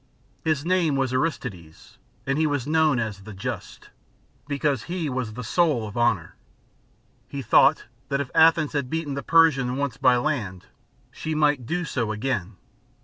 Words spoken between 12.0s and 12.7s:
again.